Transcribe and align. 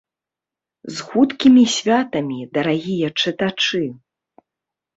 З 0.95 1.05
хуткімі 1.09 1.65
святамі, 1.75 2.39
дарагія 2.57 3.07
чытачы! 3.21 3.85